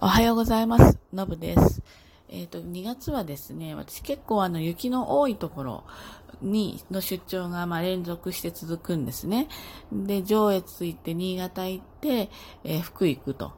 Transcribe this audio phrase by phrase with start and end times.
[0.00, 0.96] おはようございます。
[1.12, 1.82] のぶです。
[2.28, 5.84] えっ、と、2月はですね、私結構あの雪の多いところ
[6.40, 9.48] に、の出張がまあ連続して続くんですね。
[9.90, 12.30] で、上越行って、新潟行って、
[12.62, 13.54] えー福井行くと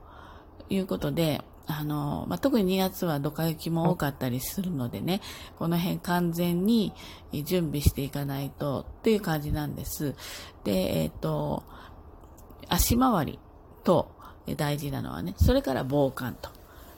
[0.71, 5.21] いうことで、あの、まあ、特に2月はドカ雪も多かったりするのでね、
[5.59, 6.95] この辺完全に
[7.45, 10.15] 準備していかないとっていう感じなんです。
[10.65, 11.65] で、えっ、と、
[12.67, 13.39] 足回り
[13.85, 14.19] と
[14.55, 16.51] 大事なのはね、それから防寒と。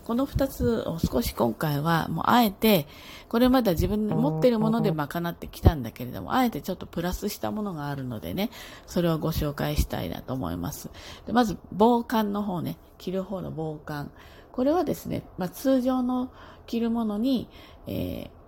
[0.05, 2.89] この二つを少し今回はもうあえて、
[3.29, 8.51] これまでは自分の持っているもので賄ってきたんだけれども、あえてちょっとプラスしたものがあるのでね、
[8.87, 10.91] それをご紹介したいなと思います。
[11.27, 14.11] でまず、防寒の方ね、着る方の防寒。
[14.51, 16.33] これはですね、まあ、通常の
[16.67, 17.49] 着るものに、
[17.87, 18.43] えー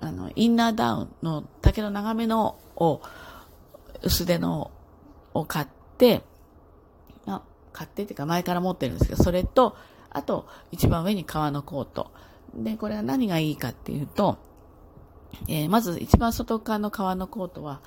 [0.00, 3.00] あの、インナーダウンの丈の長めのを、
[4.02, 4.70] 薄手の
[5.34, 5.66] を買っ
[5.98, 6.37] て、まあ、
[7.78, 9.76] 買ってっていうか前から持ってるんですけど、それと、
[10.10, 12.10] あと、一番上に革のコート。
[12.52, 14.38] で、これは何がいいかっていうと、
[15.46, 17.80] えーまず一番外側の革のコートは、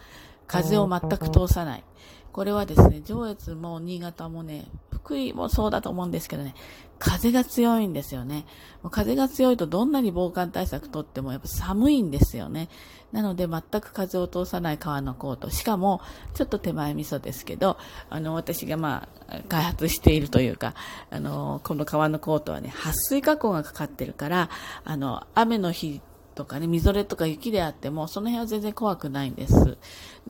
[0.48, 1.84] 風を全く通さない。
[2.32, 4.66] これはですね、上越も新潟もね、
[5.04, 6.54] 福井もそうだと思うんですけどね、
[7.00, 8.46] 風が強いんですよね。
[8.92, 12.70] 風が強いとどんなに防寒対策とってもやっぱ寒いんですよね。
[13.12, 15.50] なので全く風を通さない革のコート。
[15.50, 16.02] しかも、
[16.36, 17.78] ちょっと手前味噌ですけど、
[18.10, 20.76] あの、私がまあ、開発しているというか、
[21.10, 24.50] あの、この革のコートはね、撥水加工がかかってるから、
[24.86, 26.02] あの、雨の日
[26.36, 29.78] とかね、みぞれとか雪であっても、その辺は全然怖くないんです。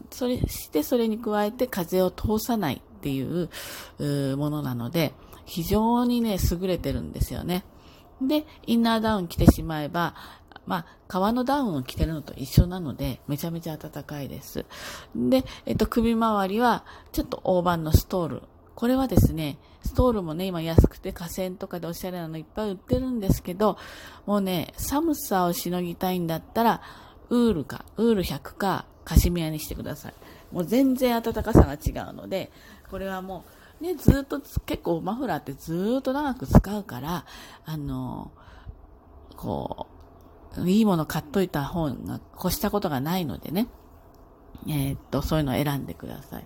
[0.10, 5.14] それして、それに加えて風を通さないっていうものなので、
[5.46, 7.66] 非常にね、優れてるんですよね。
[8.22, 10.14] で、インナーダウン着てしまえば、
[10.68, 14.66] まあ、革のダウンを着てるのと一緒なので、めちゃめちゃ暖かいです。
[15.16, 18.44] で、えっと、首周りは、ちょっと大判のストール。
[18.76, 23.78] これはですね、ストールもね、今安くて河川とかでおしゃれなのいっぱい売ってるんですけど、
[24.28, 26.82] もうね、寒さをしのぎたいんだったら、
[27.30, 30.14] ウールか、ウール100か、カシミヤにしてください。
[30.52, 32.52] もう全然暖かさが違うので、
[32.90, 33.44] これはも
[33.80, 37.26] う、ね、ずっと、結構マフラーってずっと長く使うから、
[37.66, 38.32] あの、
[39.36, 39.88] こ
[40.58, 43.68] う、いいもの買っといた方が越したことがないのでね。
[44.68, 46.46] えーっと、そういうのを選んでください。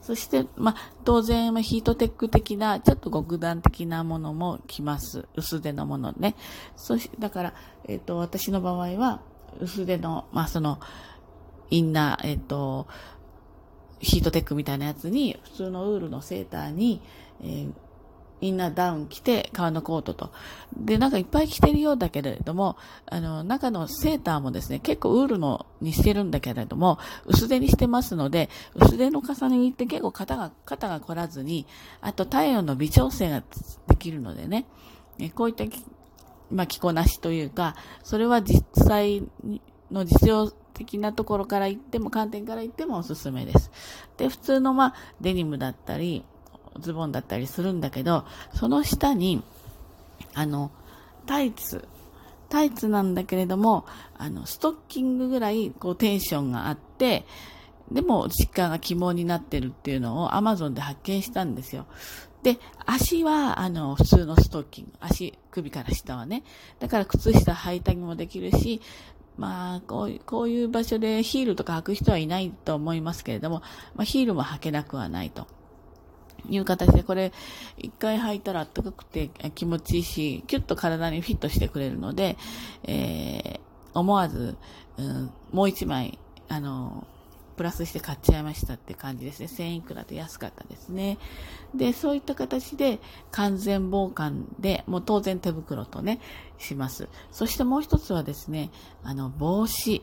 [0.00, 5.26] そして、まあ、当然、ヒートテック的な、ちょっと極暖的なものも着ます。
[5.34, 6.36] 薄手のものね。
[6.76, 7.54] そし、だから、
[7.88, 9.22] えーっと、私の場合は、
[9.58, 10.78] 薄手の、まあ、その、
[11.70, 12.86] インナー、えーっと、
[14.00, 17.00] ヒートテックみたいなやつに、普通のウールのセーターに、
[17.42, 17.72] えー
[18.40, 20.30] インナーダウン着て、革のコートと。
[20.76, 31.66] で、なんかいっぱい着てるようだけれども、あの、中のセーターもですね、結構ウールのにしてるんだけれども、薄手にしてますので、薄手の重ね着って結構肩が、肩が凝らずに、
[32.02, 33.42] あと体温の微調整が
[33.88, 34.66] できるのでね、
[35.18, 35.64] えこういった、
[36.50, 43.70] まあ、着こなしというか、それは実際にの実用的なところから言っても、観点から言ってもおすすめです。
[44.16, 46.24] で、普通のまあ、デニムだったり、
[46.80, 48.24] ズボンだったりするんだけど、
[48.54, 49.42] その下に、
[50.34, 50.70] あの、
[51.26, 51.86] タイツ、
[52.48, 53.86] タイツなんだけれども、
[54.16, 57.24] あの、ストッキングぐらい、こう、テンションがあって、
[57.90, 61.86] でも、実感が肝になってるっていうのを Amazon で発見したんですよ。
[62.42, 64.92] で、足は、あの、普通のストッキング。
[65.00, 66.44] 足、首から下はね。
[66.78, 68.80] だから、靴下履いたりもできるし、
[69.36, 73.62] まあ、こういう、こういう場所でヒールとか履く人はいないと思いますけれども、
[73.94, 75.46] まあ、ヒールも履けなくはないと。
[76.48, 77.32] いう形で、これ、
[77.76, 82.36] 一回履いたら暖かくて気持ちいいし、キュッと体にフィットしてくれるので、
[82.84, 84.56] えー、思わず、
[84.96, 86.18] うん、もう一枚、
[86.48, 87.06] あの、
[87.56, 89.46] プラスして買っちゃいましたって感じですね。
[89.46, 91.18] 1000いくらで安かったですね。
[91.74, 93.00] で、そういった形で
[93.30, 96.20] 完全防寒で、もう当然手袋とね、
[96.58, 97.08] します。
[97.30, 98.70] そしてもう一つはですね、
[99.02, 100.02] あの、帽子。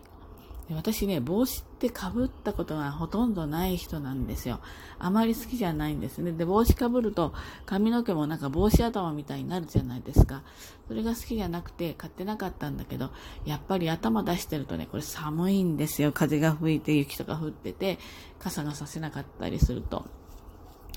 [0.69, 1.93] で私ね、帽子って被
[2.23, 4.61] ったことがほとんどない人なんですよ。
[4.97, 6.31] あまり好きじゃないんですね。
[6.31, 7.33] で、帽子被ると
[7.65, 10.41] 髪の毛もなんか帽子頭みたいになるじゃないですか。
[10.87, 13.09] それが好きじゃなくて買ってなかったんだけど、
[13.45, 16.13] やっぱり頭出してるとね、これ寒いんですよ。
[16.13, 17.99] 風が吹いて雪とか降ってて、
[18.39, 20.05] 傘がさせなかったりすると。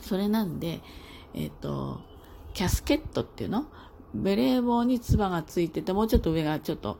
[0.01, 0.81] それなんで、
[1.35, 2.01] えっ、と、
[2.55, 3.67] キャスケットっていうの？
[4.15, 6.99] ベレー帽につばがついてて、もうちょっと上がちょっと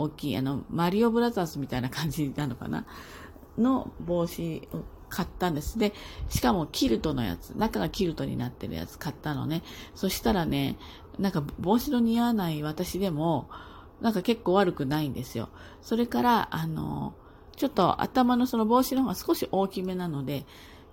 [0.00, 2.84] 大きい、あの、マリオブラザーズみたいな感じなのかな？
[3.56, 5.78] の帽子を買ったんです。
[5.78, 5.92] で、
[6.28, 9.62] しかもキルトのやつ、中がキルトになってるやつ買ったのね。
[9.94, 10.76] そしたらね、
[11.18, 13.48] なんか帽子の似合わない私でも、
[14.00, 15.48] なんか結構悪くないんですよ。
[15.82, 17.14] それから、あの、
[17.56, 20.46] ちょっと頭のその帽子の方が少し大きめなので、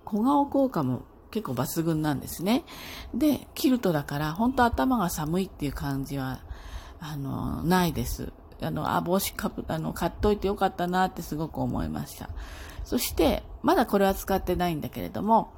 [0.04, 2.64] 小顔効果も結構抜群なんですね。
[3.14, 6.40] で、キルトだから、本当頭が寒いっていう感じは、
[6.98, 8.32] あの、ないです。
[8.62, 12.30] あの、あ、帽子かぶ、あの、買っといてよかったなってすごく思いました。
[12.84, 15.52] そして、まだこれは使ってないんだけれども、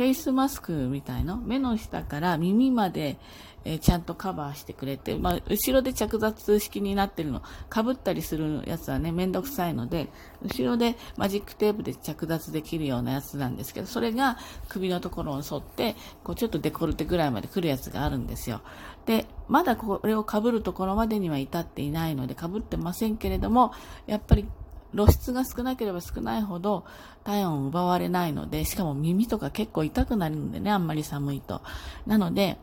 [0.00, 3.18] フェイスマスクみたいの、目の下から耳まで、
[3.66, 10.08] えー、ちゃんとカバーしてくれて、まあ、後ろで着脱式になってるの、被ったりするやつはね、めんどくさいので、
[10.40, 14.38] 後ろでマジックテープで着脱できるようなやつなんですけど、それが
[14.70, 18.62] 首のところを沿って、こうちょっとデコルテぐらいまで来るやつがあるんですよ。
[19.04, 23.74] で、まだこれを被るところまでには至っていないので、被ってませんけれども、
[24.06, 24.48] やっぱり
[24.94, 26.84] 露出が少なければ少ないほど
[27.24, 31.62] 体温を奪われないので、しかも耳とか結構痛くなるんでね、あんまり寒いと。
[32.06, 32.58] なので、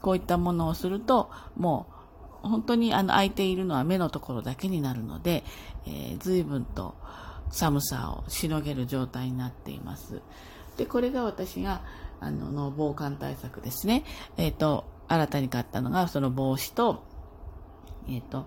[0.00, 1.86] こういったものをすると、も
[2.44, 5.44] う本当にあの空いているのは目のところだけになるので、
[5.86, 6.96] えー、随分と
[7.50, 10.20] 寒さをしのげる状態になっています。
[10.76, 11.82] で、これが私が、
[12.20, 14.04] あの、の防寒対策ですね。
[14.36, 17.04] えっ、ー、と、新たに買ったのが、その帽子と、
[18.08, 18.46] えっ、ー、と、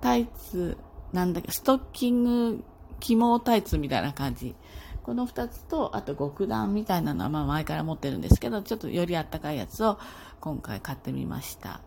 [0.00, 0.76] タイツ、
[1.14, 2.64] なんだっけ、ストッキング
[2.98, 4.54] 起毛タイツみたいな感じ。
[5.04, 9.98] この2つと、あと極暖みたいなのはまあ前から持ってるんですけど、ちょっとよりあったかいやつを
[10.40, 11.80] 今回買ってみました。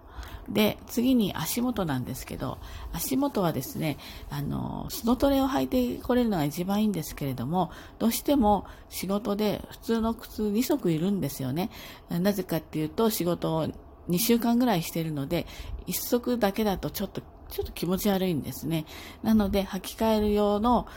[0.47, 2.57] で、次に足元なんですけど、
[2.93, 3.97] 足元はですね、
[4.29, 7.69] あの、スノトレを履いてこれるのが一番いいんですけれども、
[7.99, 11.69] どうしても仕事で普通の靴2足いるんですよね。
[12.09, 13.67] なぜかっていうと、仕事を
[14.09, 15.47] 2週間ぐらいしてるので、
[15.87, 18.85] 1足だけだとちょっとちょっと気持ち悪いんですね。
[19.23, 20.87] なので、履き替える用の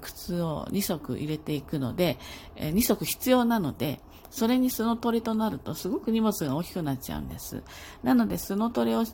[0.00, 2.18] 靴を2足入れていくので、
[2.56, 4.00] 2足必要なので、
[4.30, 7.62] それにスノトレとなるとすごく荷物が大きくなっちゃうんです。
[8.02, 9.04] なので、スノトレを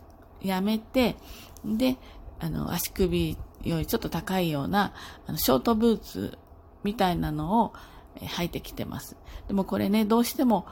[0.42, 1.16] やめて、
[1.64, 1.96] で、
[2.38, 4.92] あの、足首よりちょっと高いような、
[5.26, 6.38] あの、ショートブーツ
[6.84, 7.72] みたいなのを
[8.20, 9.16] 履いてきてます。
[9.48, 10.66] でもこれね、どうしても、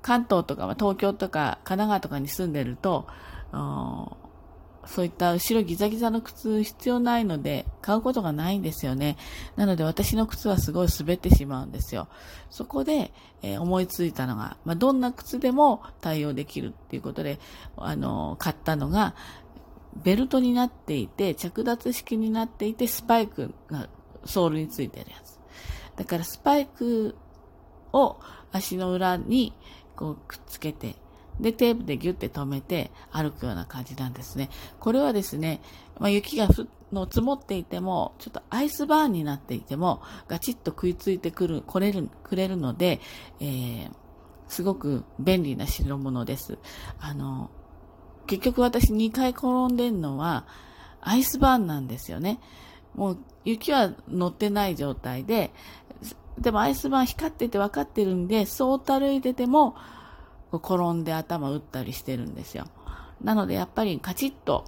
[0.00, 3.06] 関東とか、東京とか神奈川とかに住んでると、
[4.88, 9.18] そういった後ろギザギザの靴必要ないので、買うことがないんですよね。
[9.54, 12.08] なので私の靴はすごい滑ってしまうんですよ。
[12.48, 13.12] そこで、
[13.42, 17.38] えー、思いついたのが、まあ、どんな靴でも対応できるっていうことで、
[17.76, 19.14] あの、買ったのが、
[20.02, 23.90] ベルトになっていて、着脱式になっていて、スパイクが
[24.24, 25.38] ソールについてるやつ。
[25.96, 27.14] だからスパイク
[27.92, 28.18] を
[28.52, 29.52] 足の裏に
[29.96, 30.96] こうくっつけて、
[31.40, 34.50] で、テープでギュッて止めて歩くような感じなんですね。
[34.80, 35.60] これはですね、
[35.98, 36.48] まあ、雪が
[36.92, 43.00] の積もっていても、ちょっとアイスバーンになっていても、ガチッと食いついてくる、来れる、くれるので、
[43.40, 43.90] えー、
[44.48, 46.58] すごく便利な代物です。
[46.98, 47.50] あの、
[48.26, 50.46] 結局私2回転んでんのは、
[51.00, 52.40] アイスバーンなんですよね。
[52.94, 55.52] もう雪は乗ってない状態で、
[56.38, 59.76] でもアイスバーン光ってて分かってるんで、そうた歩いてても、
[60.52, 62.66] 転んで頭打ったりしてるんですよ。
[63.22, 64.64] なのでやっぱりカチッと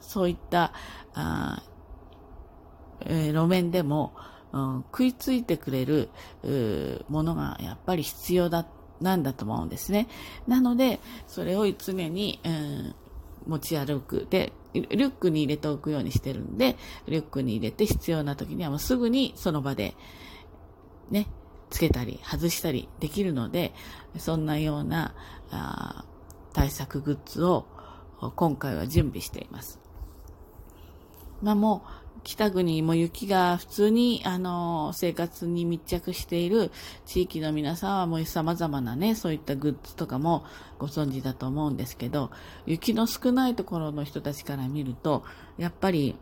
[0.00, 0.72] そういった
[1.14, 1.62] あ、
[3.00, 4.14] えー、路面でも、
[4.52, 6.10] うん、食いついてくれる
[7.08, 8.66] ものがやっぱり必要だ
[9.00, 10.08] なんだと思うんですね。
[10.46, 12.94] なのでそれを常に、うん、
[13.46, 14.26] 持ち歩く。
[14.28, 16.76] で、リュックに入れておくようにしてるんで、
[17.06, 19.94] リュックに入れて必要な時にはもうすぐにその場で
[21.10, 21.28] ね、
[21.70, 23.72] つけたり外したりできるので、
[24.18, 25.14] そんなような
[25.50, 26.04] あ
[26.52, 27.66] 対策グッズを
[28.36, 29.78] 今回は準備しています。
[31.42, 36.72] まあもう北国も雪が普通にあの生活に密着している
[37.04, 40.44] 地域の皆さんはもう様々なね、そういったグッズとかも
[40.78, 42.32] ご存知だと思うんですけど、
[42.64, 45.22] 雪の少ないところの人たちから見ると、
[45.56, 46.16] やっぱり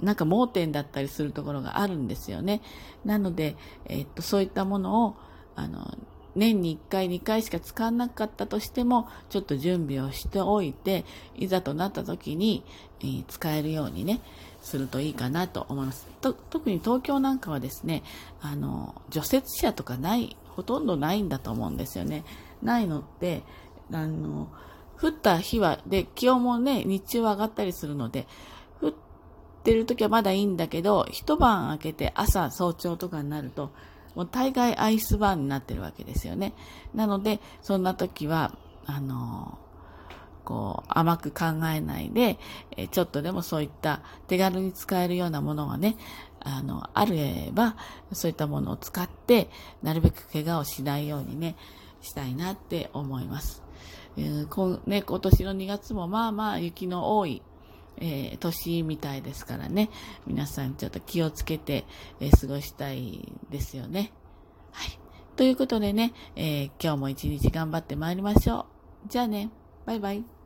[0.00, 2.60] なんか盲点だったりするところがあるんですよね。
[3.04, 3.56] なので、
[3.86, 5.16] えっと、そういったものを、
[5.54, 5.96] あの、
[6.34, 11.04] 年に1回、2回しか使わなかったとしても、ちょっと準備をしておいて、
[11.36, 12.64] いざとなった時に、
[13.00, 14.20] えー、使えるようにね、
[14.62, 16.06] するといいかなと思います。
[16.20, 18.02] と特に東京なんかはですね、
[18.40, 22.24] あの、除雪車とかない、ほとんどないんだと思うんですよね。
[22.62, 23.42] ないのって、
[23.92, 24.48] あの、
[25.00, 28.26] 降った日は、で、気温もね、日中は上がったりするので、
[29.62, 33.70] ってる時はまだいいんだけど、一晩明けて朝早朝とかになると、
[34.16, 36.52] もう大概アイスバーンになってるわけですよね。
[36.94, 39.58] なので、そんな時は、あの
[40.44, 42.38] こう、甘く考えないで、
[42.76, 45.96] えちょっとでもそういった手軽に使えるようなものがね、
[46.40, 47.76] あの、あれば、
[48.12, 49.48] そういったものを使って、
[49.84, 51.54] なるべく怪我をしないようにね、
[52.00, 53.62] したいなって思います。
[54.16, 57.42] えー、こね、今年の2月もまあまあ雪の多い
[57.98, 59.90] えー、年みたいですからね、
[60.26, 61.84] 皆さんちょっと気をつけて、
[62.20, 64.12] えー、過ごしたいですよね。
[64.72, 64.98] はい。
[65.36, 68.66] ということでね、えー、今日も一日頑張ってまいりましょ
[69.06, 69.08] う。
[69.08, 69.50] じゃあね、
[69.86, 70.41] バイバイ。